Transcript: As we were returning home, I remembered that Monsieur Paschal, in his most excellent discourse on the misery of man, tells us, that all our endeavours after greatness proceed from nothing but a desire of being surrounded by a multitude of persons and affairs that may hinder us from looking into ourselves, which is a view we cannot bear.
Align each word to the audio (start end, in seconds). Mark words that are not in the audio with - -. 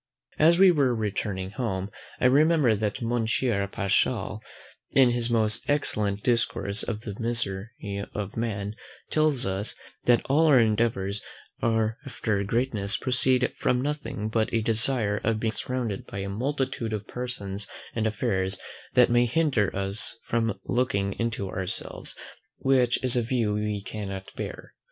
As 0.39 0.57
we 0.57 0.71
were 0.71 0.95
returning 0.95 1.51
home, 1.51 1.91
I 2.19 2.25
remembered 2.25 2.79
that 2.79 3.03
Monsieur 3.03 3.67
Paschal, 3.67 4.41
in 4.89 5.11
his 5.11 5.29
most 5.29 5.69
excellent 5.69 6.23
discourse 6.23 6.83
on 6.83 6.97
the 7.03 7.13
misery 7.19 7.69
of 8.15 8.35
man, 8.35 8.75
tells 9.11 9.45
us, 9.45 9.75
that 10.05 10.23
all 10.25 10.47
our 10.47 10.57
endeavours 10.57 11.21
after 11.61 12.43
greatness 12.43 12.97
proceed 12.97 13.53
from 13.55 13.79
nothing 13.79 14.27
but 14.27 14.51
a 14.51 14.63
desire 14.63 15.17
of 15.23 15.39
being 15.39 15.51
surrounded 15.53 16.07
by 16.07 16.17
a 16.17 16.29
multitude 16.29 16.93
of 16.93 17.05
persons 17.07 17.67
and 17.93 18.07
affairs 18.07 18.59
that 18.95 19.11
may 19.11 19.27
hinder 19.27 19.69
us 19.75 20.17
from 20.25 20.59
looking 20.65 21.13
into 21.19 21.47
ourselves, 21.47 22.15
which 22.57 22.97
is 23.03 23.15
a 23.15 23.21
view 23.21 23.53
we 23.53 23.83
cannot 23.83 24.33
bear. 24.35 24.73